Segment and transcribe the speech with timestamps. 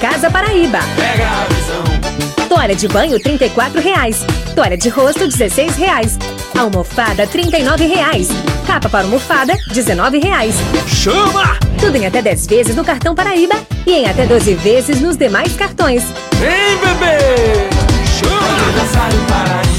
[0.00, 0.78] Casa Paraíba.
[0.96, 2.48] Pega a visão.
[2.48, 4.24] Toalha de banho, 34 reais.
[4.54, 6.18] Toalha de rosto, 16 reais.
[6.58, 8.28] Almofada, 39 reais.
[8.66, 10.54] Capa para almofada, 19 reais.
[10.86, 11.58] Chama!
[11.78, 15.52] Tudo em até 10 vezes no cartão Paraíba e em até 12 vezes nos demais
[15.54, 16.02] cartões.
[16.38, 17.68] Vem, bebê!
[18.18, 19.69] Chama!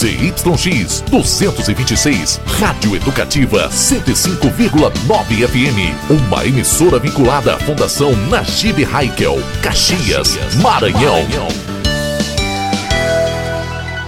[0.00, 6.10] ZYX 226, Rádio Educativa 105,9 FM.
[6.10, 11.18] Uma emissora vinculada à Fundação Najib Haikel, Caxias, Maranhão.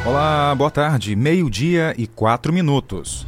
[0.06, 1.14] Olá, boa tarde.
[1.14, 3.26] Meio-dia e quatro minutos.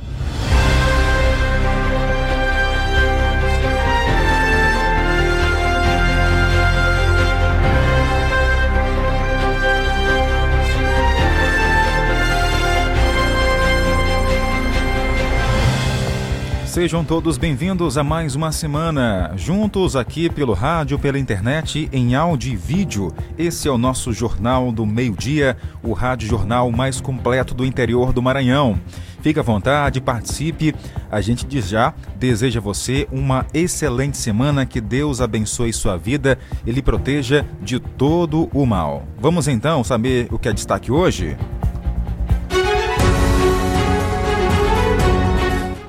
[16.75, 22.53] Sejam todos bem-vindos a mais uma semana, juntos aqui pelo rádio, pela internet, em áudio
[22.53, 23.15] e vídeo.
[23.39, 28.21] Esse é o nosso Jornal do Meio-Dia, o rádio jornal mais completo do interior do
[28.21, 28.77] Maranhão.
[29.21, 30.75] Fique à vontade, participe.
[31.09, 36.37] A gente diz já, deseja a você uma excelente semana, que Deus abençoe sua vida
[36.67, 39.05] e lhe proteja de todo o mal.
[39.21, 41.37] Vamos então saber o que é destaque hoje?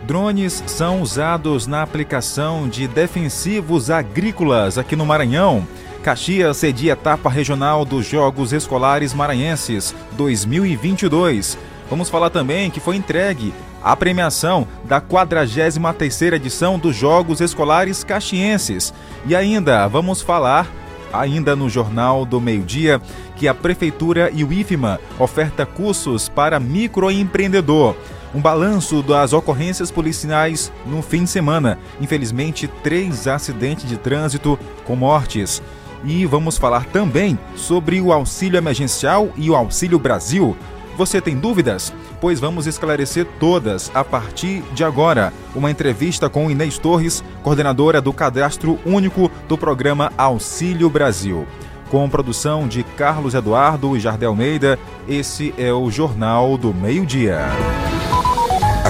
[0.05, 5.67] Drones são usados na aplicação de defensivos agrícolas aqui no Maranhão.
[6.03, 11.57] Caxias cedia etapa regional dos Jogos Escolares Maranhenses 2022.
[11.89, 13.51] Vamos falar também que foi entregue
[13.83, 18.93] a premiação da 43ª edição dos Jogos Escolares Caxienses.
[19.25, 20.71] E ainda vamos falar
[21.11, 23.01] ainda no Jornal do Meio-Dia
[23.35, 27.95] que a prefeitura e o IFMA oferta cursos para microempreendedor
[28.35, 31.79] um balanço das ocorrências policiais no fim de semana.
[32.01, 35.63] Infelizmente, três acidentes de trânsito com mortes.
[36.03, 40.55] E vamos falar também sobre o auxílio emergencial e o Auxílio Brasil.
[40.97, 41.93] Você tem dúvidas?
[42.19, 45.31] Pois vamos esclarecer todas a partir de agora.
[45.55, 51.47] Uma entrevista com Inês Torres, coordenadora do Cadastro Único do programa Auxílio Brasil.
[51.89, 57.45] Com produção de Carlos Eduardo e Jardel Almeida, esse é o Jornal do Meio-Dia.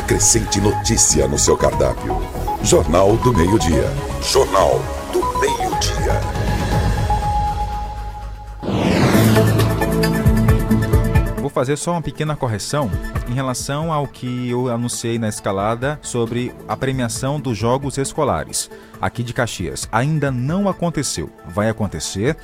[0.06, 2.22] Acrescente notícia no seu cardápio.
[2.62, 3.92] Jornal do Meio-Dia.
[4.22, 4.80] Jornal
[5.12, 6.22] do Meio-Dia.
[11.42, 12.92] Vou fazer só uma pequena correção
[13.28, 18.70] em relação ao que eu anunciei na escalada sobre a premiação dos Jogos Escolares
[19.02, 19.90] aqui de Caxias.
[19.92, 21.32] Ainda não aconteceu.
[21.48, 22.38] Vai acontecer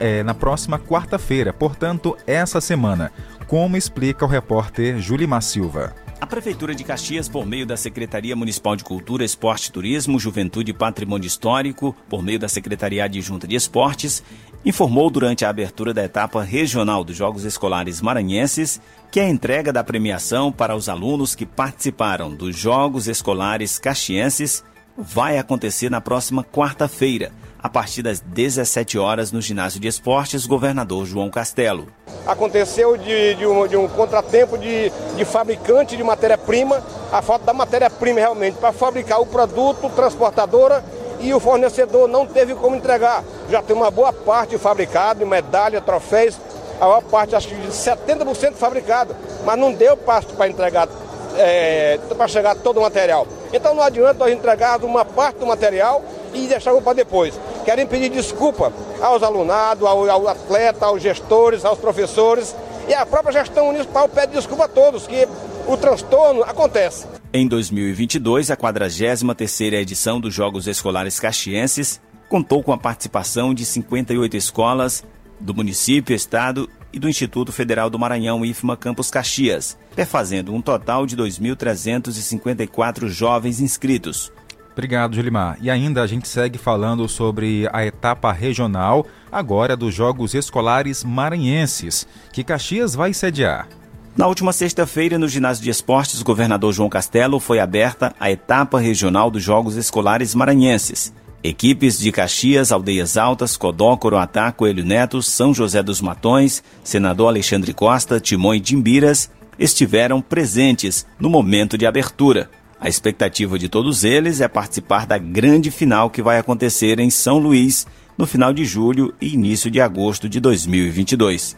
[0.00, 3.12] é, na próxima quarta-feira, portanto, essa semana.
[3.46, 6.05] Como explica o repórter Julimar Silva.
[6.26, 10.74] A Prefeitura de Caxias, por meio da Secretaria Municipal de Cultura, Esporte, Turismo, Juventude e
[10.74, 14.24] Patrimônio Histórico, por meio da Secretaria Adjunta de Esportes,
[14.64, 19.84] informou durante a abertura da etapa regional dos Jogos Escolares Maranhenses que a entrega da
[19.84, 24.64] premiação para os alunos que participaram dos Jogos Escolares Caxienses
[24.98, 27.30] vai acontecer na próxima quarta-feira,
[27.66, 31.88] a partir das 17 horas no Ginásio de Esportes Governador João Castelo.
[32.24, 37.52] Aconteceu de, de, um, de um, contratempo de, de fabricante de matéria-prima, a falta da
[37.52, 40.84] matéria-prima realmente para fabricar o produto, transportadora
[41.18, 43.24] e o fornecedor não teve como entregar.
[43.50, 46.38] Já tem uma boa parte fabricado, medalha, troféus,
[46.80, 50.88] a maior parte, acho que de 70% fabricado, mas não deu para entregar,
[51.36, 53.26] é, para chegar todo o material.
[53.52, 57.34] Então não adianta nós entregarmos uma parte do material e deixar para depois.
[57.66, 58.72] Querem pedir desculpa
[59.02, 62.54] aos alunados, ao, ao atleta, aos gestores, aos professores
[62.88, 65.26] e a própria gestão municipal pede desculpa a todos, que
[65.66, 67.08] o transtorno acontece.
[67.32, 74.36] Em 2022, a 43ª edição dos Jogos Escolares Caxienses contou com a participação de 58
[74.36, 75.02] escolas
[75.40, 81.04] do município, estado e do Instituto Federal do Maranhão, IFMA Campus Caxias, perfazendo um total
[81.04, 84.30] de 2.354 jovens inscritos,
[84.76, 85.56] Obrigado, Julimar.
[85.62, 92.06] E ainda a gente segue falando sobre a etapa regional, agora dos Jogos Escolares Maranhenses,
[92.30, 93.66] que Caxias vai sediar.
[94.14, 99.30] Na última sexta-feira, no Ginásio de Esportes Governador João Castelo, foi aberta a etapa regional
[99.30, 101.10] dos Jogos Escolares Maranhenses.
[101.42, 107.72] Equipes de Caxias, Aldeias Altas, Codó, Coroatá, Coelho Neto, São José dos Matões, Senador Alexandre
[107.72, 112.50] Costa, Timon e Timbiras estiveram presentes no momento de abertura.
[112.78, 117.38] A expectativa de todos eles é participar da grande final que vai acontecer em São
[117.38, 117.86] Luís
[118.18, 121.56] no final de julho e início de agosto de 2022.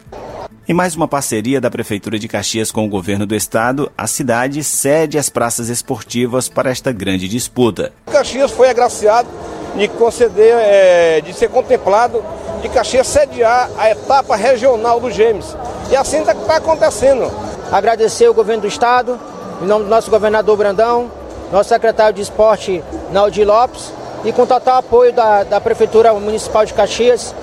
[0.68, 4.62] Em mais uma parceria da Prefeitura de Caxias com o governo do estado, a cidade
[4.62, 7.92] cede as praças esportivas para esta grande disputa.
[8.06, 9.28] Caxias foi agraciado
[9.76, 12.22] de conceder, é, de ser contemplado
[12.62, 15.56] de Caxias sediar a etapa regional dos Gêmeos.
[15.90, 17.28] E assim está tá acontecendo.
[17.72, 19.18] Agradecer o governo do estado,
[19.62, 21.10] em nome do nosso governador Brandão,
[21.52, 22.82] nosso secretário de esporte
[23.12, 23.92] Naldi Lopes,
[24.24, 27.34] e com total apoio da, da Prefeitura Municipal de Caxias,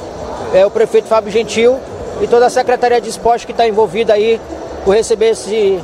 [0.53, 1.79] é, o prefeito Fábio Gentil
[2.21, 4.39] e toda a Secretaria de Esporte que está envolvida aí
[4.83, 5.79] por receber esse,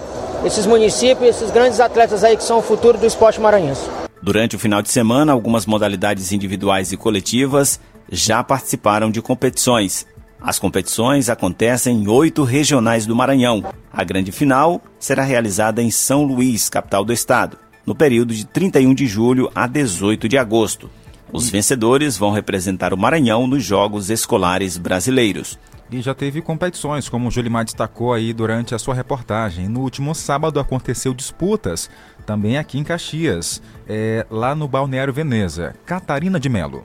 [0.46, 3.90] esses municípios, esses grandes atletas aí que são o futuro do esporte maranhense.
[4.22, 7.80] Durante o final de semana, algumas modalidades individuais e coletivas
[8.12, 10.06] já participaram de competições.
[10.42, 13.64] As competições acontecem em oito regionais do Maranhão.
[13.94, 18.96] A grande final será realizada em São Luís, capital do estado, no período de 31
[18.96, 20.90] de julho a 18 de agosto.
[21.32, 25.60] Os vencedores vão representar o Maranhão nos Jogos Escolares Brasileiros.
[25.92, 29.68] E já teve competições, como o Julimar destacou aí durante a sua reportagem.
[29.68, 31.90] No último sábado aconteceu disputas,
[32.26, 35.76] também aqui em Caxias, é, lá no Balneário Veneza.
[35.86, 36.84] Catarina de Melo.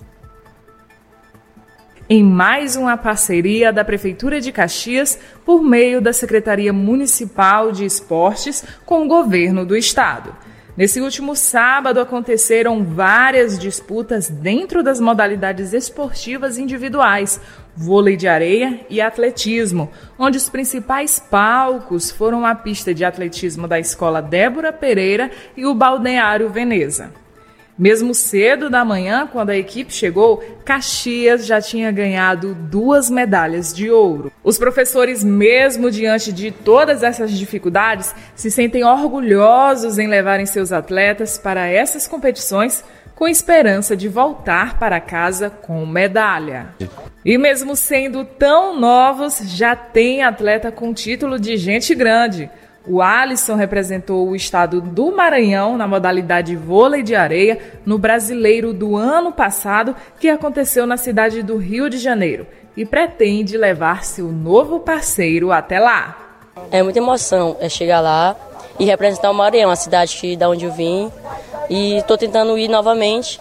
[2.09, 8.65] Em mais uma parceria da Prefeitura de Caxias por meio da Secretaria Municipal de Esportes
[8.85, 10.33] com o governo do estado.
[10.77, 17.41] Nesse último sábado aconteceram várias disputas dentro das modalidades esportivas individuais,
[17.75, 23.81] vôlei de areia e atletismo, onde os principais palcos foram a pista de atletismo da
[23.81, 27.26] Escola Débora Pereira e o Balneário Veneza.
[27.79, 33.91] Mesmo cedo da manhã, quando a equipe chegou, Caxias já tinha ganhado duas medalhas de
[33.91, 34.33] ouro.
[34.43, 41.37] Os professores, mesmo diante de todas essas dificuldades, se sentem orgulhosos em levarem seus atletas
[41.37, 42.83] para essas competições
[43.15, 46.69] com esperança de voltar para casa com medalha.
[47.25, 52.49] E mesmo sendo tão novos, já tem atleta com título de gente grande.
[52.89, 58.97] O Alisson representou o estado do Maranhão na modalidade vôlei de areia no Brasileiro do
[58.97, 62.47] ano passado, que aconteceu na cidade do Rio de Janeiro,
[62.77, 66.17] e pretende levar seu novo parceiro até lá.
[66.71, 68.37] É muita emoção é chegar lá
[68.79, 71.11] e representar o Maranhão, a cidade que, da onde eu vim,
[71.69, 73.41] e estou tentando ir novamente.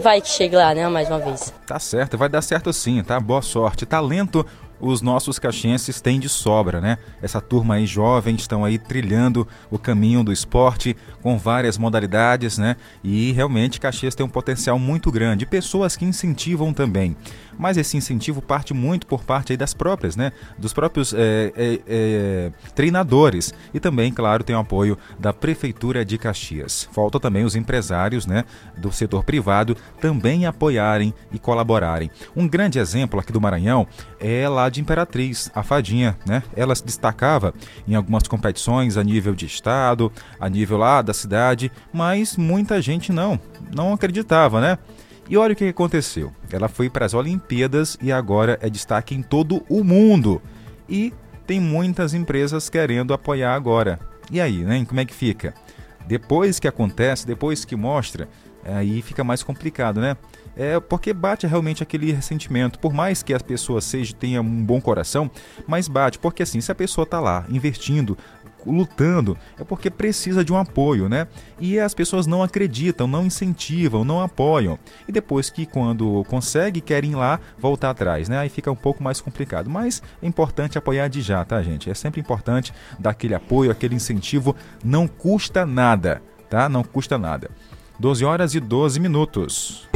[0.00, 1.54] Vai que chegue lá, né, mais uma vez.
[1.66, 3.18] Tá certo, vai dar certo sim, tá?
[3.20, 3.86] Boa sorte.
[3.86, 4.44] Talento
[4.80, 6.98] os nossos caxienses têm de sobra, né?
[7.22, 12.76] Essa turma aí jovem estão aí trilhando o caminho do esporte com várias modalidades, né?
[13.02, 15.46] E realmente Caxias tem um potencial muito grande.
[15.46, 17.16] Pessoas que incentivam também.
[17.58, 20.32] Mas esse incentivo parte muito por parte das próprias, né?
[20.58, 23.54] Dos próprios é, é, é, treinadores.
[23.72, 26.88] E também, claro, tem o apoio da Prefeitura de Caxias.
[26.92, 28.44] Falta também os empresários, né?
[28.76, 32.10] Do setor privado também apoiarem e colaborarem.
[32.36, 33.86] Um grande exemplo aqui do Maranhão
[34.20, 36.42] é lá de Imperatriz, a Fadinha, né?
[36.56, 37.54] Ela se destacava
[37.86, 43.12] em algumas competições a nível de estado, a nível lá da cidade, mas muita gente
[43.12, 43.38] não,
[43.74, 44.78] não acreditava, né?
[45.28, 46.32] E olha o que aconteceu.
[46.50, 50.40] Ela foi para as Olimpíadas e agora é destaque em todo o mundo.
[50.88, 51.12] E
[51.46, 53.98] tem muitas empresas querendo apoiar agora.
[54.30, 54.84] E aí, né?
[54.84, 55.54] Como é que fica?
[56.06, 58.28] Depois que acontece, depois que mostra,
[58.64, 60.16] aí fica mais complicado, né?
[60.56, 62.78] É porque bate realmente aquele ressentimento.
[62.78, 65.30] Por mais que as pessoas seja, tenha um bom coração,
[65.66, 66.18] mas bate.
[66.18, 68.16] Porque assim, se a pessoa está lá investindo,
[68.66, 71.26] lutando, é porque precisa de um apoio, né?
[71.58, 74.78] E as pessoas não acreditam, não incentivam, não apoiam.
[75.08, 78.38] E depois que quando consegue, querem ir lá voltar atrás, né?
[78.38, 79.68] Aí fica um pouco mais complicado.
[79.68, 81.90] Mas é importante apoiar de já, tá, gente?
[81.90, 84.54] É sempre importante dar aquele apoio, aquele incentivo.
[84.84, 86.68] Não custa nada, tá?
[86.68, 87.50] Não custa nada.
[87.98, 89.88] 12 horas e 12 minutos.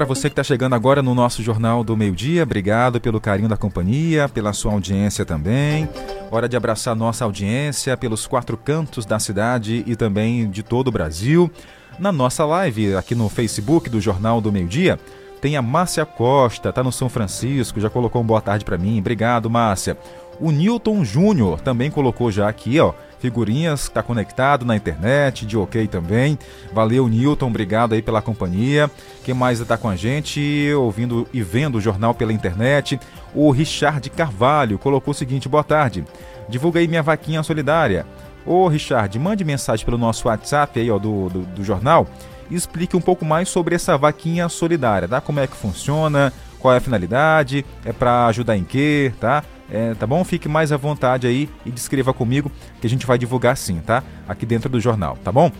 [0.00, 3.50] Para você que está chegando agora no nosso Jornal do Meio Dia, obrigado pelo carinho
[3.50, 5.86] da companhia, pela sua audiência também.
[6.30, 10.90] Hora de abraçar nossa audiência pelos quatro cantos da cidade e também de todo o
[10.90, 11.50] Brasil.
[11.98, 14.98] Na nossa live aqui no Facebook do Jornal do Meio Dia,
[15.38, 19.00] tem a Márcia Costa, tá no São Francisco, já colocou um boa tarde para mim.
[19.00, 19.98] Obrigado, Márcia.
[20.40, 25.86] O Newton Júnior também colocou já aqui, ó figurinhas, está conectado na internet, de ok
[25.86, 26.38] também.
[26.72, 28.90] Valeu, Newton, obrigado aí pela companhia.
[29.22, 32.98] Quem mais está com a gente, ouvindo e vendo o jornal pela internet?
[33.34, 36.04] O Richard Carvalho colocou o seguinte: boa tarde.
[36.48, 38.04] Divulga aí minha vaquinha solidária.
[38.44, 42.08] Ô Richard, mande mensagem pelo nosso WhatsApp aí, ó, do, do, do jornal
[42.50, 45.20] e explique um pouco mais sobre essa vaquinha solidária, tá?
[45.20, 49.44] Como é que funciona, qual é a finalidade, é para ajudar em quê, tá?
[49.70, 50.24] É, tá bom?
[50.24, 52.50] Fique mais à vontade aí e descreva comigo
[52.80, 54.02] que a gente vai divulgar sim, tá?
[54.28, 55.50] Aqui dentro do jornal, tá bom?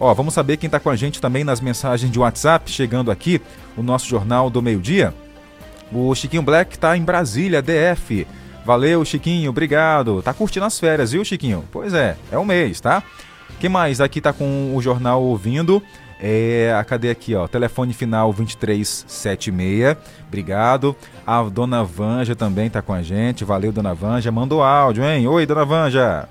[0.00, 3.40] Ó, vamos saber quem está com a gente também nas mensagens de WhatsApp, chegando aqui,
[3.76, 5.12] o nosso Jornal do Meio-Dia.
[5.92, 8.26] O Chiquinho Black está em Brasília, DF.
[8.64, 10.22] Valeu, Chiquinho, obrigado.
[10.22, 11.64] Tá curtindo as férias, viu, Chiquinho?
[11.72, 13.02] Pois é, é o mês, tá?
[13.58, 14.00] que mais?
[14.00, 15.82] Aqui tá com o jornal ouvindo.
[16.20, 17.46] É, a cadê aqui, ó?
[17.46, 19.96] Telefone final 2376.
[20.26, 20.96] Obrigado.
[21.26, 23.44] A dona Vanja também tá com a gente.
[23.44, 24.32] Valeu, dona Vanja.
[24.32, 25.26] Mandou áudio, hein?
[25.28, 26.28] Oi, dona Vanja.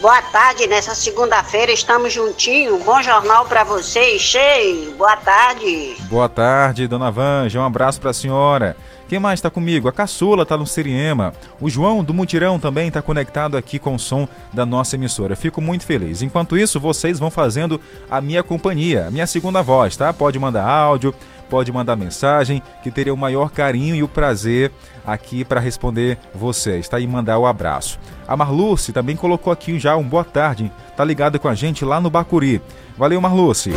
[0.00, 2.82] Boa tarde, nessa segunda-feira estamos juntinhos.
[2.82, 4.92] Bom jornal para vocês, cheio.
[4.96, 5.96] Boa tarde.
[6.08, 7.60] Boa tarde, dona Vanja.
[7.60, 8.76] Um abraço pra senhora.
[9.08, 9.88] Quem mais está comigo?
[9.88, 11.32] A Caçula está no Siriema.
[11.60, 15.36] O João do Mutirão também está conectado aqui com o som da nossa emissora.
[15.36, 16.22] Fico muito feliz.
[16.22, 20.12] Enquanto isso, vocês vão fazendo a minha companhia, a minha segunda voz, tá?
[20.12, 21.14] Pode mandar áudio,
[21.48, 24.72] pode mandar mensagem, que terei o maior carinho e o prazer
[25.06, 26.98] aqui para responder vocês, tá?
[26.98, 28.00] E mandar o abraço.
[28.26, 32.00] A Marluce também colocou aqui já um boa tarde, tá ligado com a gente lá
[32.00, 32.60] no Bacuri.
[32.98, 33.70] Valeu, Marluce.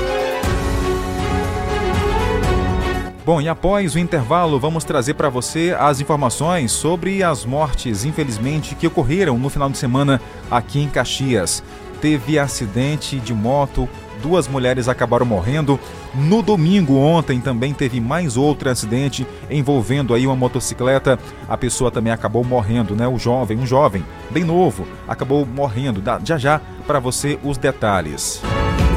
[3.30, 8.74] Bom, e após o intervalo, vamos trazer para você as informações sobre as mortes, infelizmente,
[8.74, 10.20] que ocorreram no final de semana
[10.50, 11.64] aqui em Caxias.
[12.02, 13.88] Teve acidente de moto,
[14.20, 15.80] duas mulheres acabaram morrendo.
[16.16, 21.20] No domingo ontem também teve mais outro acidente envolvendo aí uma motocicleta.
[21.48, 23.08] A pessoa também acabou morrendo, né?
[23.08, 26.02] O jovem, um jovem, bem novo, acabou morrendo.
[26.26, 28.42] Já já para você os detalhes.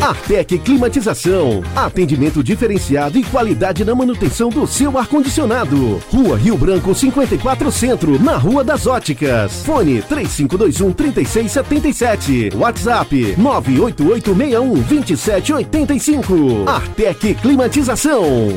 [0.00, 1.62] Artec Climatização.
[1.76, 6.02] Atendimento diferenciado e qualidade na manutenção do seu ar-condicionado.
[6.10, 9.62] Rua Rio Branco 54 Centro, na Rua das Óticas.
[9.64, 12.50] Fone 3521 3677.
[12.56, 16.64] WhatsApp 98861 2785.
[16.66, 18.48] Artec Climatização.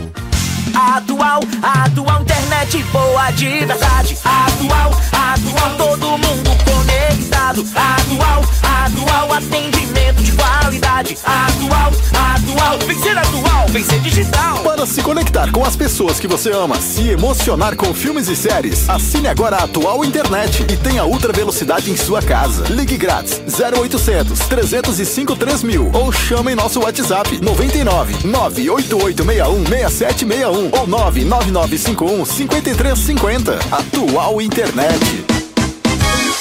[0.74, 4.18] Atual, atual internet boa de verdade.
[4.24, 7.66] Atual, atual todo mundo conectado.
[7.76, 10.53] Atual, atual atendimento de qualidade.
[10.76, 14.58] Atual, atual, vem ser atual, vem ser digital.
[14.64, 18.90] Para se conectar com as pessoas que você ama, se emocionar com filmes e séries,
[18.90, 22.66] assine agora a Atual Internet e tenha ultra velocidade em sua casa.
[22.70, 32.26] Ligue grátis 0800 305 3000 ou chame em nosso WhatsApp 99 98861 6761 ou 99951
[32.26, 33.60] 5350.
[33.72, 35.33] Atual Internet.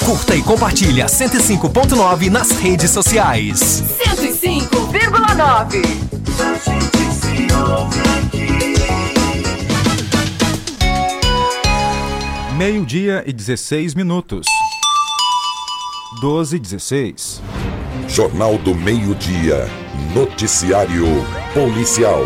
[0.05, 3.81] Curta e compartilha 105.9 nas redes sociais.
[4.15, 5.81] 105,9.
[12.57, 14.45] Meio-dia e 16 minutos.
[16.19, 17.41] 12 e 16.
[18.09, 19.69] Jornal do Meio-Dia.
[20.13, 21.05] Noticiário
[21.53, 22.21] Policial.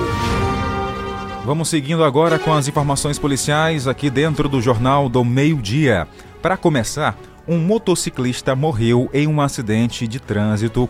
[1.45, 6.07] Vamos seguindo agora com as informações policiais aqui dentro do Jornal do Meio-Dia.
[6.41, 10.89] Para começar, um motociclista morreu em um acidente de trânsito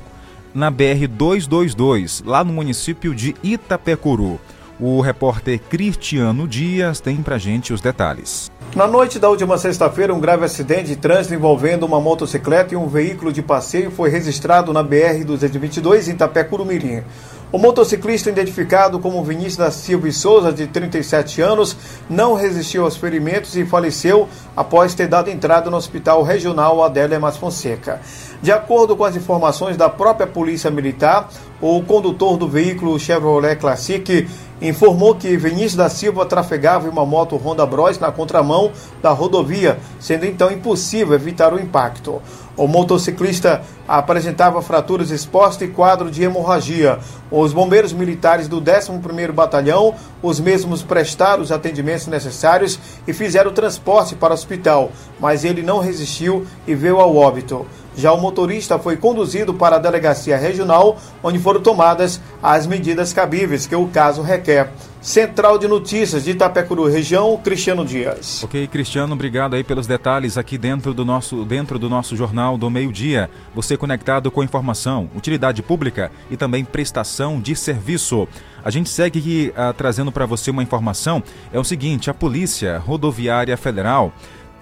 [0.53, 4.39] na BR-222, lá no município de Itapecuru.
[4.79, 8.51] O repórter Cristiano Dias tem pra gente os detalhes.
[8.75, 12.87] Na noite da última sexta-feira, um grave acidente de trânsito envolvendo uma motocicleta e um
[12.87, 17.01] veículo de passeio foi registrado na BR-222 em Itapecuru Mirim.
[17.49, 21.77] O motociclista, identificado como Vinícius da Silva e Souza, de 37 anos,
[22.09, 27.37] não resistiu aos ferimentos e faleceu após ter dado entrada no Hospital Regional Adélia Mas
[27.37, 28.01] Fonseca.
[28.41, 31.29] De acordo com as informações da própria Polícia Militar,
[31.61, 34.27] o condutor do veículo Chevrolet Classic
[34.61, 38.71] informou que Vinícius da Silva trafegava em uma moto Honda Bros na contramão
[39.01, 42.21] da rodovia, sendo então impossível evitar o impacto.
[42.55, 46.97] O motociclista apresentava fraturas expostas e quadro de hemorragia.
[47.29, 53.53] Os bombeiros militares do 11º Batalhão, os mesmos prestaram os atendimentos necessários e fizeram o
[53.53, 57.65] transporte para o hospital, mas ele não resistiu e veio ao óbito.
[57.97, 63.65] Já o motorista foi conduzido para a delegacia regional, onde foram tomadas as medidas cabíveis
[63.65, 64.71] que o caso requer.
[65.01, 68.43] Central de Notícias de Itapecuru, região, Cristiano Dias.
[68.43, 72.69] Ok, Cristiano, obrigado aí pelos detalhes aqui dentro do nosso, dentro do nosso jornal do
[72.69, 73.29] meio-dia.
[73.55, 78.27] Você conectado com informação, utilidade pública e também prestação de serviço.
[78.63, 81.23] A gente segue aqui uh, trazendo para você uma informação.
[81.51, 84.13] É o seguinte, a Polícia Rodoviária Federal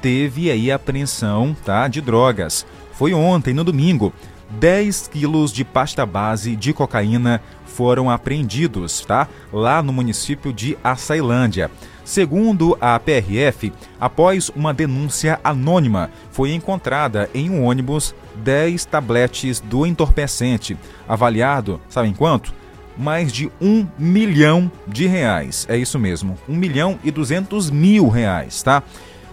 [0.01, 2.65] teve aí apreensão tá, de drogas.
[2.95, 4.13] Foi ontem, no domingo,
[4.51, 9.27] 10 quilos de pasta base de cocaína foram apreendidos, tá?
[9.51, 11.69] Lá no município de Açailândia.
[12.05, 19.85] Segundo a PRF, após uma denúncia anônima, foi encontrada em um ônibus 10 tabletes do
[19.85, 22.53] entorpecente, avaliado, sabem quanto?
[22.97, 25.65] Mais de um milhão de reais.
[25.67, 28.83] É isso mesmo, um milhão e duzentos mil reais, tá?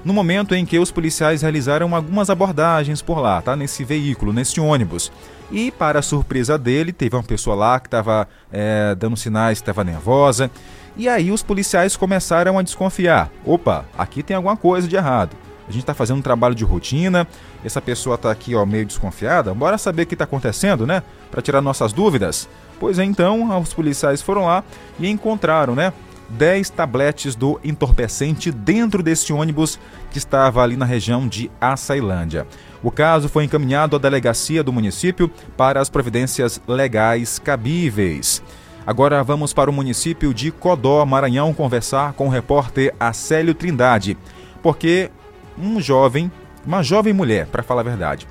[0.05, 3.55] No momento em que os policiais realizaram algumas abordagens por lá, tá?
[3.55, 5.13] Nesse veículo, nesse ônibus.
[5.51, 10.51] E, para surpresa dele, teve uma pessoa lá que estava é, dando sinais estava nervosa.
[10.97, 13.31] E aí os policiais começaram a desconfiar.
[13.45, 15.37] Opa, aqui tem alguma coisa de errado.
[15.69, 17.27] A gente está fazendo um trabalho de rotina,
[17.65, 19.55] essa pessoa está aqui ó, meio desconfiada.
[19.55, 21.03] Bora saber o que está acontecendo, né?
[21.31, 22.49] Para tirar nossas dúvidas.
[22.81, 24.65] Pois é, então, os policiais foram lá
[24.99, 25.93] e encontraram, né?
[26.33, 29.79] 10 tabletes do entorpecente dentro desse ônibus
[30.11, 32.47] que estava ali na região de Açailândia.
[32.83, 38.43] O caso foi encaminhado à delegacia do município para as providências legais cabíveis.
[38.87, 44.17] Agora vamos para o município de Codó, Maranhão, conversar com o repórter Acélio Trindade,
[44.63, 45.11] porque
[45.57, 46.33] um jovem,
[46.67, 48.27] uma jovem mulher, para falar a verdade,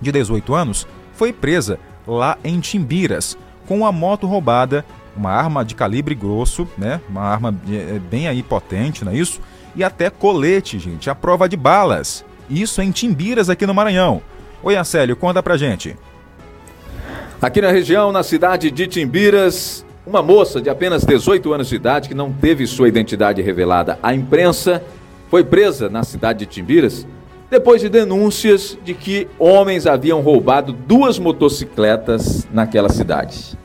[0.00, 3.36] de 18 anos, foi presa lá em Timbiras
[3.68, 4.84] com a moto roubada,
[5.18, 7.00] uma arma de calibre grosso, né?
[7.08, 9.40] Uma arma é, bem aí potente, não é isso?
[9.74, 12.24] E até colete, gente, a prova de balas.
[12.48, 14.22] Isso em Timbiras, aqui no Maranhão.
[14.62, 15.96] Oi, Acélio, conta pra gente.
[17.42, 22.08] Aqui na região, na cidade de Timbiras, uma moça de apenas 18 anos de idade
[22.08, 24.82] que não teve sua identidade revelada à imprensa
[25.28, 27.06] foi presa na cidade de Timbiras
[27.50, 33.56] depois de denúncias de que homens haviam roubado duas motocicletas naquela cidade.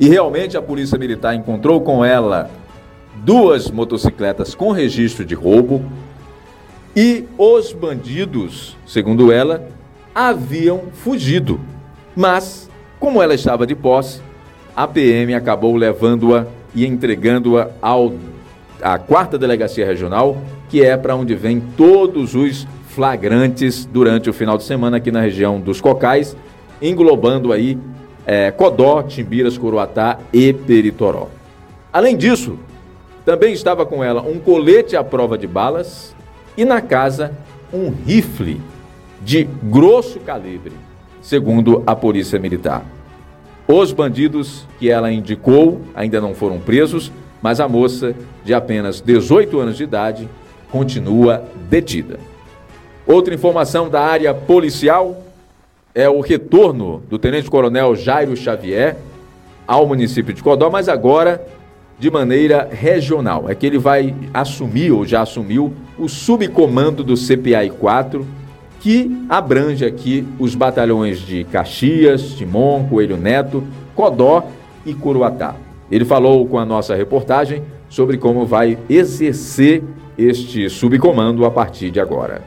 [0.00, 2.50] E realmente a Polícia Militar encontrou com ela
[3.16, 5.82] duas motocicletas com registro de roubo
[6.94, 9.68] e os bandidos, segundo ela,
[10.14, 11.60] haviam fugido.
[12.14, 14.20] Mas como ela estava de posse,
[14.74, 18.12] a PM acabou levando-a e entregando-a ao
[18.80, 24.56] à quarta delegacia regional, que é para onde vem todos os flagrantes durante o final
[24.56, 26.36] de semana aqui na região dos Cocais,
[26.80, 27.76] englobando aí
[28.28, 31.28] é, Codó, Timbiras, Coroatá e Peritoró.
[31.90, 32.58] Além disso,
[33.24, 36.14] também estava com ela um colete à prova de balas
[36.54, 37.32] e na casa
[37.72, 38.60] um rifle
[39.22, 40.74] de grosso calibre
[41.22, 42.84] segundo a Polícia Militar.
[43.66, 47.10] Os bandidos que ela indicou ainda não foram presos,
[47.40, 48.14] mas a moça,
[48.44, 50.28] de apenas 18 anos de idade,
[50.70, 52.18] continua detida.
[53.06, 55.22] Outra informação da área policial
[55.98, 58.96] é o retorno do Tenente-Coronel Jairo Xavier
[59.66, 61.44] ao município de Codó, mas agora
[61.98, 63.50] de maneira regional.
[63.50, 68.24] É que ele vai assumir, ou já assumiu, o subcomando do CPI 4
[68.78, 73.64] que abrange aqui os batalhões de Caxias, Timon, Coelho Neto,
[73.96, 74.46] Codó
[74.86, 75.56] e Curuatá.
[75.90, 79.82] Ele falou com a nossa reportagem sobre como vai exercer
[80.16, 82.40] este subcomando a partir de agora.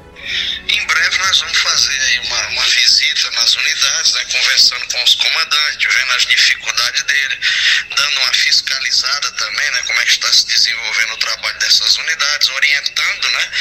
[6.22, 7.40] As dificuldades dele,
[7.96, 12.50] dando uma fiscalizada também, né, como é que está se desenvolvendo o trabalho dessas unidades,
[12.50, 13.52] orientando, né,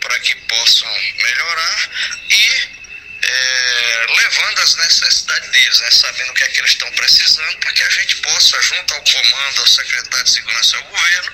[0.00, 0.88] para que possam
[1.22, 1.90] melhorar
[2.30, 2.75] e
[3.22, 7.72] é, levando as necessidades deles, né, sabendo o que é que eles estão precisando, para
[7.72, 11.32] que a gente possa, junto ao comando, ao secretário de segurança e ao governo,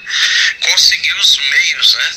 [0.61, 2.15] conseguir os meios, né,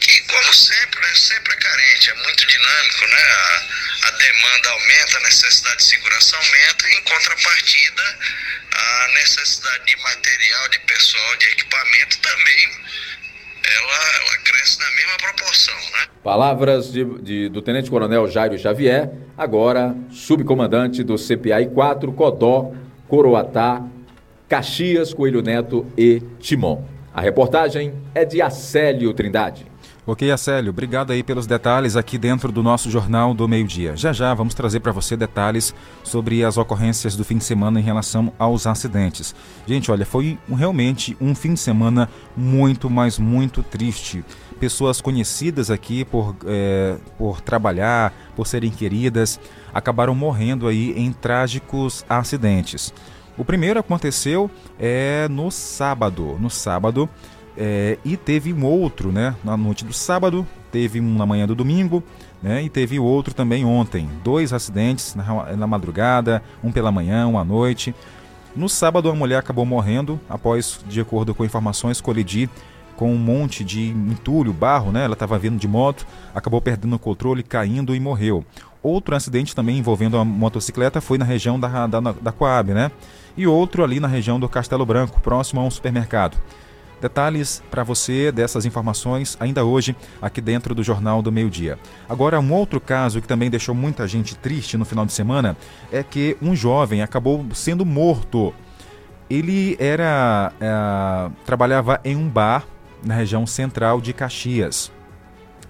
[0.00, 3.66] que como sempre, é, sempre é carente, é muito dinâmico, né, a,
[4.08, 8.18] a demanda aumenta, a necessidade de segurança aumenta, em contrapartida,
[8.72, 12.84] a necessidade de material, de pessoal, de equipamento também
[13.64, 16.06] ela, ela cresce na mesma proporção, né?
[16.22, 22.72] Palavras de, de, do Tenente Coronel Jairo Xavier, agora subcomandante do CPI 4, Codó,
[23.08, 23.82] Coroatá,
[24.48, 26.84] Caxias, Coelho Neto e Timon.
[27.12, 29.66] A reportagem é de Acélio Trindade.
[30.06, 33.96] Ok, Acélio, obrigado aí pelos detalhes aqui dentro do nosso Jornal do Meio Dia.
[33.96, 37.82] Já já vamos trazer para você detalhes sobre as ocorrências do fim de semana em
[37.82, 39.34] relação aos acidentes.
[39.66, 44.22] Gente, olha, foi realmente um fim de semana muito, mas muito triste.
[44.60, 49.40] Pessoas conhecidas aqui por, é, por trabalhar, por serem queridas,
[49.72, 52.92] acabaram morrendo aí em trágicos acidentes.
[53.38, 56.36] O primeiro aconteceu é no sábado.
[56.38, 57.08] No sábado,
[57.56, 59.34] é, e teve um outro, né?
[59.44, 62.02] Na noite do sábado, teve um na manhã do domingo,
[62.42, 62.62] né?
[62.62, 64.08] E teve outro também ontem.
[64.22, 67.94] Dois acidentes na, na madrugada, um pela manhã, um à noite.
[68.56, 72.48] No sábado, a mulher acabou morrendo após, de acordo com informações, colidir
[72.96, 75.04] com um monte de entulho, barro, né?
[75.04, 78.44] Ela estava vindo de moto, acabou perdendo o controle, caindo e morreu.
[78.82, 82.90] Outro acidente também envolvendo a motocicleta foi na região da, da, da Coab, né?
[83.36, 86.36] E outro ali na região do Castelo Branco, próximo a um supermercado.
[87.04, 91.78] Detalhes para você dessas informações ainda hoje aqui dentro do Jornal do Meio Dia.
[92.08, 95.54] Agora, um outro caso que também deixou muita gente triste no final de semana
[95.92, 98.54] é que um jovem acabou sendo morto.
[99.28, 102.64] Ele era é, trabalhava em um bar
[103.04, 104.90] na região central de Caxias.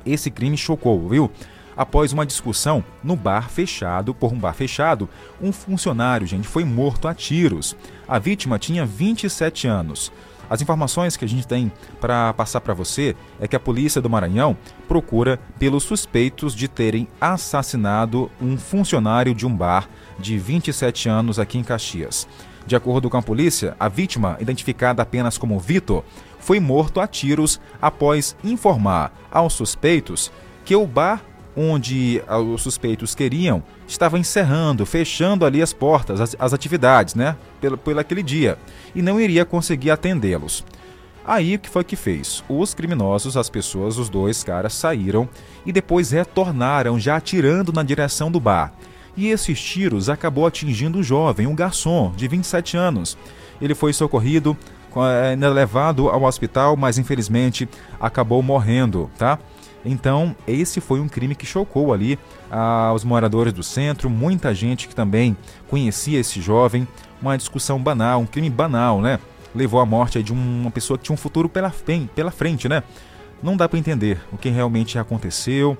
[0.06, 1.28] Esse crime chocou, viu?
[1.76, 5.08] Após uma discussão no bar fechado, por um bar fechado,
[5.42, 7.76] um funcionário, gente, foi morto a tiros.
[8.06, 10.12] A vítima tinha 27 anos.
[10.48, 14.11] As informações que a gente tem para passar para você é que a polícia do
[14.11, 21.38] Maranhão procura pelos suspeitos de terem assassinado um funcionário de um bar de 27 anos
[21.38, 22.28] aqui em Caxias.
[22.66, 26.02] De acordo com a polícia, a vítima, identificada apenas como Vitor,
[26.38, 30.33] foi morto a tiros após informar aos suspeitos
[30.64, 31.22] que o bar
[31.56, 37.78] onde os suspeitos queriam estava encerrando, fechando ali as portas, as, as atividades, né, pelo,
[37.78, 38.58] pelo aquele dia,
[38.94, 40.64] e não iria conseguir atendê-los.
[41.26, 42.44] Aí o que foi que fez?
[42.48, 45.26] Os criminosos, as pessoas, os dois caras saíram
[45.64, 48.74] e depois retornaram já atirando na direção do bar.
[49.16, 53.16] E esses tiros acabou atingindo o jovem, um garçom de 27 anos.
[53.60, 54.56] Ele foi socorrido,
[54.96, 59.38] é, levado ao hospital, mas infelizmente acabou morrendo, tá?
[59.84, 62.18] Então, esse foi um crime que chocou ali
[62.50, 65.36] ah, os moradores do centro, muita gente que também
[65.68, 66.88] conhecia esse jovem.
[67.20, 69.18] Uma discussão banal, um crime banal, né?
[69.54, 71.72] Levou à morte de uma pessoa que tinha um futuro pela,
[72.14, 72.82] pela frente, né?
[73.42, 75.76] Não dá para entender o que realmente aconteceu,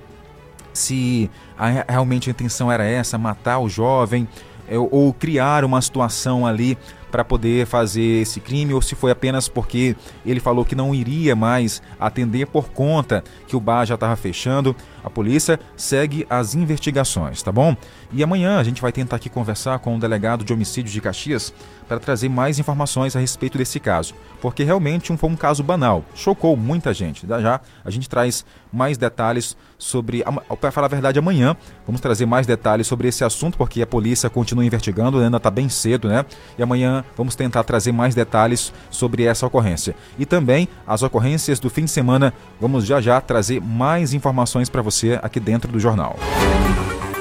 [0.71, 4.27] se a, realmente a intenção era essa, matar o jovem,
[4.67, 6.77] é, ou criar uma situação ali
[7.15, 11.33] para poder fazer esse crime ou se foi apenas porque ele falou que não iria
[11.33, 14.75] mais atender por conta que o bar já estava fechando.
[15.05, 17.77] A polícia segue as investigações, tá bom?
[18.11, 21.53] E amanhã a gente vai tentar aqui conversar com o delegado de homicídio de Caxias
[21.87, 26.57] para trazer mais informações a respeito desse caso, porque realmente foi um caso banal, chocou
[26.57, 27.27] muita gente.
[27.27, 30.23] Já a gente traz mais detalhes sobre,
[30.59, 34.27] para falar a verdade, amanhã vamos trazer mais detalhes sobre esse assunto, porque a polícia
[34.27, 36.25] continua investigando, ainda está bem cedo, né?
[36.57, 39.95] E amanhã vamos tentar trazer mais detalhes sobre essa ocorrência.
[40.17, 44.81] E também as ocorrências do fim de semana, vamos já já trazer mais informações para
[44.81, 46.17] você aqui dentro do jornal.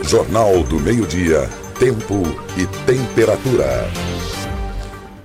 [0.03, 2.23] Jornal do Meio-Dia, Tempo
[2.57, 3.91] e Temperatura.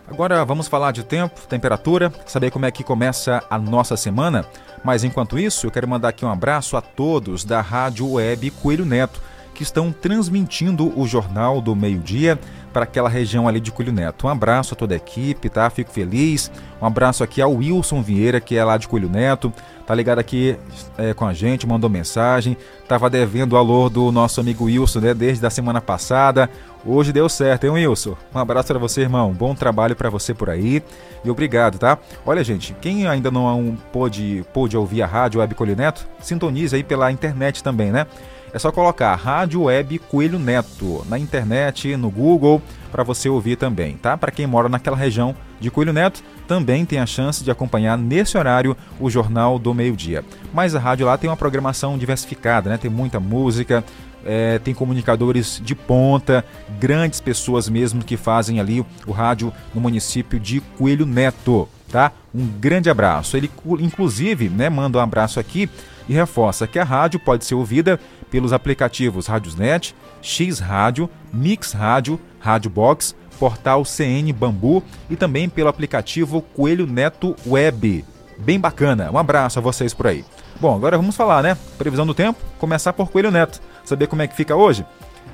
[0.08, 4.46] Agora vamos falar de tempo, temperatura, saber como é que começa a nossa semana.
[4.84, 8.86] Mas enquanto isso, eu quero mandar aqui um abraço a todos da Rádio Web Coelho
[8.86, 9.22] Neto,
[9.54, 12.40] que estão transmitindo o Jornal do Meio-Dia
[12.72, 14.28] para aquela região ali de Coelho Neto.
[14.28, 15.70] Um abraço a toda a equipe, tá?
[15.70, 16.52] Fico feliz.
[16.82, 19.54] Um abraço aqui ao Wilson Vieira, que é lá de Coelho Neto,
[19.90, 20.56] tá ligado aqui
[21.00, 22.56] é, com a gente, mandou mensagem.
[22.88, 25.14] Tava devendo o alô do nosso amigo Wilson, né?
[25.16, 26.48] Desde a semana passada.
[26.86, 28.16] Hoje deu certo, hein, Wilson?
[28.32, 29.34] Um abraço para você, irmão.
[29.34, 30.84] Bom trabalho para você por aí.
[31.26, 31.98] E obrigado, tá?
[32.24, 36.84] Olha, gente, quem ainda não pôde, pôde ouvir a rádio Web Coelho Neto, sintonize aí
[36.84, 38.06] pela internet também, né?
[38.54, 43.98] É só colocar Rádio Web Coelho Neto na internet, no Google, para você ouvir também,
[43.98, 44.16] tá?
[44.16, 48.38] Para quem mora naquela região de Coelho Neto, também tem a chance de acompanhar nesse
[48.38, 50.24] horário o Jornal do Meio-Dia.
[50.54, 52.78] Mas a rádio lá tem uma programação diversificada, né?
[52.78, 53.84] Tem muita música,
[54.26, 56.44] é, tem comunicadores de ponta,
[56.80, 62.12] grandes pessoas mesmo que fazem ali o rádio no município de Coelho Neto, tá?
[62.34, 63.38] Um grande abraço.
[63.38, 65.70] Ele inclusive, né, manda um abraço aqui
[66.08, 68.00] e reforça que a rádio pode ser ouvida
[68.32, 75.70] pelos aplicativos Rádiosnet, X Rádio, Mix Rádio, Rádio Box, portal CN Bambu e também pelo
[75.70, 78.06] aplicativo Coelho Neto Web.
[78.38, 79.10] Bem bacana.
[79.12, 80.24] Um abraço a vocês por aí.
[80.60, 81.58] Bom, agora vamos falar, né?
[81.78, 83.62] Previsão do tempo, começar por Coelho Neto.
[83.86, 84.86] Saber como é que fica hoje?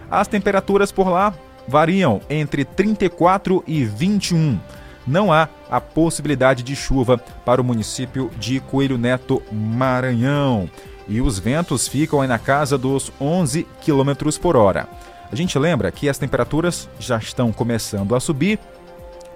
[0.09, 1.33] As temperaturas por lá
[1.67, 4.59] variam entre 34 e 21.
[5.07, 10.69] Não há a possibilidade de chuva para o município de Coelho Neto, Maranhão.
[11.07, 14.87] E os ventos ficam aí na casa dos 11 km por hora.
[15.31, 18.59] A gente lembra que as temperaturas já estão começando a subir,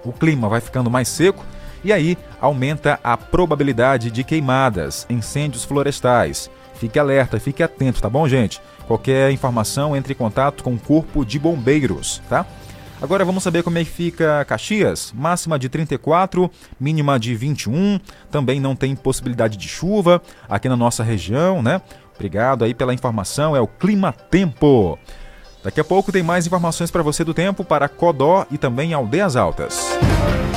[0.04, 1.44] o clima vai ficando mais seco
[1.84, 6.50] e aí aumenta a probabilidade de queimadas, incêndios florestais.
[6.74, 8.60] Fique alerta, fique atento, tá bom, gente?
[8.86, 12.46] Qualquer informação, entre em contato com o Corpo de Bombeiros, tá?
[13.02, 15.12] Agora vamos saber como é que fica Caxias.
[15.14, 17.98] Máxima de 34, mínima de 21.
[18.30, 21.80] Também não tem possibilidade de chuva aqui na nossa região, né?
[22.14, 23.56] Obrigado aí pela informação.
[23.56, 24.98] É o Clima Tempo.
[25.62, 29.36] Daqui a pouco tem mais informações para você do tempo para Codó e também Aldeias
[29.36, 29.90] Altas.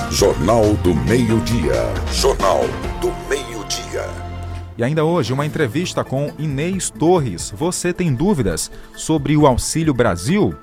[0.10, 1.74] Jornal do Meio-Dia.
[2.14, 2.62] Jornal
[3.02, 4.06] do Meio-Dia.
[4.78, 7.54] E ainda hoje, uma entrevista com Inês Torres.
[7.56, 10.56] Você tem dúvidas sobre o Auxílio Brasil?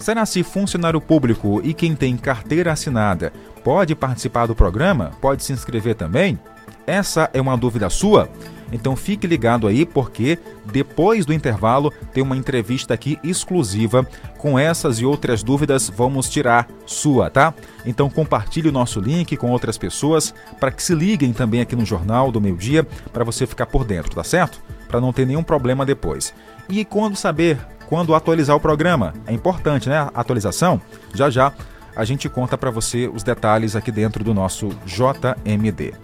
[0.00, 5.12] Será se funcionário público e quem tem carteira assinada pode participar do programa?
[5.20, 6.38] Pode se inscrever também?
[6.86, 8.28] Essa é uma dúvida sua?
[8.72, 14.06] Então fique ligado aí porque depois do intervalo tem uma entrevista aqui exclusiva
[14.38, 17.54] com essas e outras dúvidas vamos tirar sua, tá?
[17.84, 21.84] Então compartilhe o nosso link com outras pessoas para que se liguem também aqui no
[21.84, 24.60] Jornal do Meio Dia para você ficar por dentro, tá certo?
[24.88, 26.34] Para não ter nenhum problema depois.
[26.68, 29.14] E quando saber quando atualizar o programa?
[29.28, 29.96] É importante, né?
[29.96, 30.80] A atualização?
[31.14, 31.52] Já já
[31.94, 35.94] a gente conta para você os detalhes aqui dentro do nosso JMD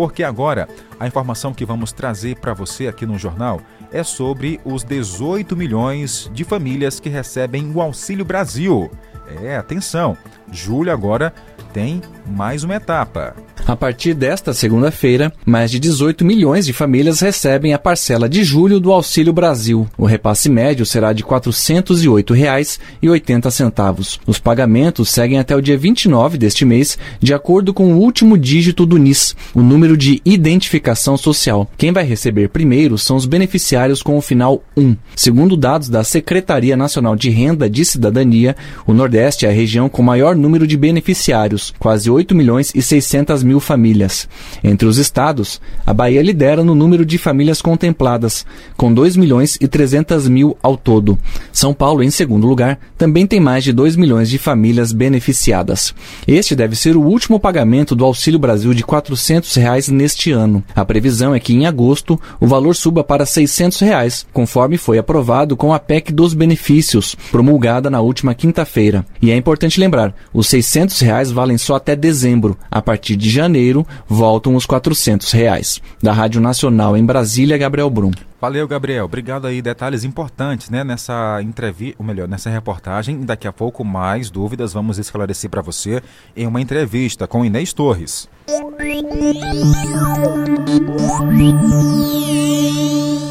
[0.00, 0.66] porque agora
[0.98, 3.60] a informação que vamos trazer para você aqui no jornal
[3.92, 8.90] é sobre os 18 milhões de famílias que recebem o Auxílio Brasil.
[9.42, 10.16] É, atenção,
[10.52, 11.32] julho agora
[11.72, 13.34] tem mais uma etapa.
[13.66, 18.80] A partir desta segunda-feira, mais de 18 milhões de famílias recebem a parcela de julho
[18.80, 19.86] do Auxílio Brasil.
[19.96, 24.18] O repasse médio será de R$ 408,80.
[24.26, 28.84] Os pagamentos seguem até o dia 29 deste mês, de acordo com o último dígito
[28.84, 31.70] do NIS, o número de identificação social.
[31.76, 34.96] Quem vai receber primeiro são os beneficiários com o final 1.
[35.14, 40.02] Segundo dados da Secretaria Nacional de Renda de Cidadania, o Nordeste é a região com
[40.02, 44.28] maior número de beneficiários, quase 8 milhões e 600 mil famílias.
[44.64, 48.44] Entre os estados, a Bahia lidera no número de famílias contempladas,
[48.76, 51.18] com 2 milhões e 300 mil ao todo.
[51.52, 55.94] São Paulo, em segundo lugar, também tem mais de 2 milhões de famílias beneficiadas.
[56.26, 60.64] Este deve ser o último pagamento do Auxílio Brasil de 400 reais neste ano.
[60.74, 65.56] A previsão é que em agosto o valor suba para 600 reais, conforme foi aprovado
[65.56, 69.04] com a PEC dos benefícios, promulgada na última quinta-feira.
[69.20, 72.56] E é importante lembrar, os 600 reais valem só até dezembro.
[72.70, 75.80] A partir de janeiro, voltam os 400 reais.
[76.02, 78.12] Da Rádio Nacional em Brasília, Gabriel Brum.
[78.40, 79.04] Valeu, Gabriel.
[79.04, 79.60] Obrigado aí.
[79.60, 83.20] Detalhes importantes, né, nessa entrevista, ou melhor, nessa reportagem.
[83.20, 86.02] Daqui a pouco mais dúvidas vamos esclarecer para você
[86.34, 88.28] em uma entrevista com Inês Torres.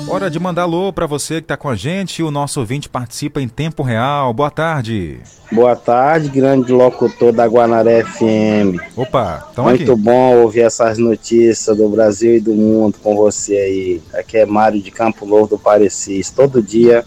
[0.10, 2.24] Hora de mandar alô para você que está com a gente.
[2.24, 4.34] O nosso ouvinte participa em tempo real.
[4.34, 5.20] Boa tarde.
[5.52, 8.80] Boa tarde, grande locutor da Guanaré FM.
[8.96, 10.02] Opa, Muito aqui.
[10.02, 14.02] bom ouvir essas notícias do Brasil e do mundo com você aí.
[14.14, 16.32] Aqui é Mário de Campo Novo do Parecis.
[16.32, 17.06] Todo dia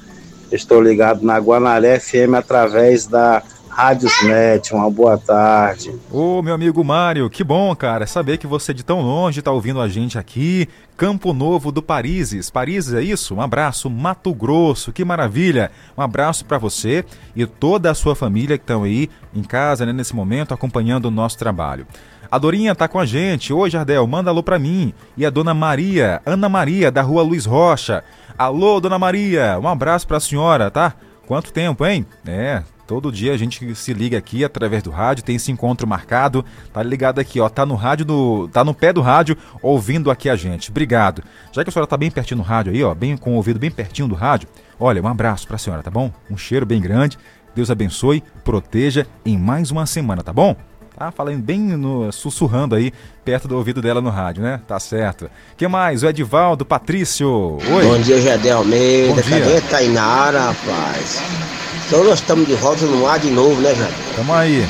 [0.52, 4.74] estou ligado na Guanaré FM através da Rádios Net.
[4.74, 5.98] Uma boa tarde.
[6.10, 9.80] Ô, meu amigo Mário, que bom, cara, saber que você de tão longe está ouvindo
[9.80, 10.68] a gente aqui.
[10.94, 12.50] Campo Novo do Parises.
[12.50, 13.34] Parises é isso?
[13.34, 15.70] Um abraço, Mato Grosso, que maravilha.
[15.96, 17.02] Um abraço para você
[17.34, 21.10] e toda a sua família que estão aí em casa, né, nesse momento, acompanhando o
[21.10, 21.86] nosso trabalho.
[22.30, 23.54] A Dorinha tá com a gente.
[23.54, 24.92] Oi, Jardel, manda alô pra mim.
[25.16, 28.04] E a Dona Maria, Ana Maria, da rua Luiz Rocha.
[28.36, 30.94] Alô, Dona Maria, um abraço pra senhora, tá?
[31.26, 32.04] Quanto tempo, hein?
[32.26, 36.44] É, Todo dia a gente se liga aqui através do rádio, tem esse encontro marcado.
[36.74, 40.28] Tá ligado aqui, ó, tá no rádio do, tá no pé do rádio ouvindo aqui
[40.28, 40.70] a gente.
[40.70, 41.24] Obrigado.
[41.52, 43.58] Já que a senhora tá bem pertinho do rádio aí, ó, bem com o ouvido
[43.58, 44.46] bem pertinho do rádio.
[44.78, 46.12] Olha, um abraço pra senhora, tá bom?
[46.30, 47.18] Um cheiro bem grande.
[47.54, 50.54] Deus abençoe, proteja em mais uma semana, tá bom?
[50.94, 52.92] Tá falando bem no, sussurrando aí
[53.24, 54.60] perto do ouvido dela no rádio, né?
[54.68, 55.30] Tá certo.
[55.56, 56.02] que mais?
[56.02, 57.56] O Edivaldo, Patrício.
[57.56, 57.86] Oi.
[57.86, 59.14] Bom dia, Jardel Almeida.
[59.14, 59.40] Bom dia.
[59.40, 61.61] Cadê a Tainara, rapaz?
[61.86, 63.94] Então nós estamos de volta no ar de novo, né, Jardel?
[64.16, 64.66] Tamo aí.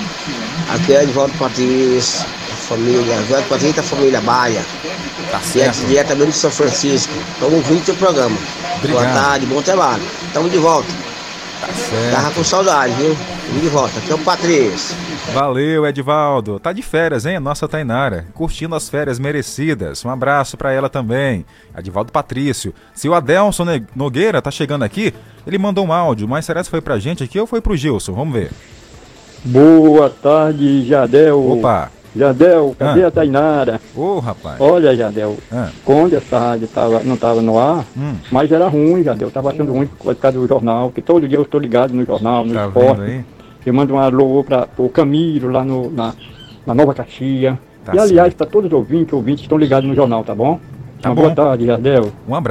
[0.70, 3.14] Aqui é Edivaldo Patrício, a família.
[3.14, 4.64] Edivaldo Patrício da família Baia.
[5.31, 5.87] Tá E é certo.
[5.87, 7.12] diretamente de São Francisco.
[7.35, 8.37] Estamos ouvindo o seu programa.
[8.79, 9.03] Obrigado.
[9.03, 10.03] Boa tarde, bom trabalho.
[10.27, 10.88] Estamos de volta.
[11.88, 12.14] Certo.
[12.16, 13.12] Tava com saudade, viu?
[13.42, 13.98] Estamos de volta.
[13.98, 14.96] Aqui é o Patrício.
[15.31, 16.59] Valeu, Edivaldo.
[16.59, 17.39] Tá de férias, hein?
[17.39, 18.27] Nossa Tainara.
[18.35, 20.05] Curtindo as férias merecidas.
[20.05, 21.47] Um abraço pra ela também.
[21.79, 22.75] Edivaldo Patrício.
[22.93, 23.65] Se o Adelson
[23.97, 25.15] Nogueira tá chegando aqui,
[25.47, 28.13] ele mandou um áudio, mas será que foi pra gente aqui ou foi pro Gilson?
[28.13, 28.51] Vamos ver.
[29.45, 31.51] Boa tarde, Jadel.
[31.53, 31.91] Opa.
[32.15, 33.07] Jadel, cadê Ah.
[33.07, 33.81] a Tainara?
[33.97, 34.61] Ô, rapaz.
[34.61, 35.71] Olha, Jadel, Ah.
[35.83, 38.17] quando essa rádio tava, não estava no ar, Hum.
[38.31, 39.31] mas era ruim, Jadel.
[39.31, 42.45] Tava achando ruim por causa do jornal, que todo dia eu estou ligado no jornal,
[42.45, 43.25] no Tá esporte.
[43.64, 46.14] Eu mando um alô para o Camilo lá no, na,
[46.66, 47.59] na Nova Caxia.
[47.85, 50.61] Tá e aliás, para todos os ouvintes, ouvintes que estão ligados no jornal, tá bom?
[51.01, 51.22] Tá Uma bom.
[51.22, 52.12] boa tarde, Jadel.
[52.29, 52.40] Um abraço.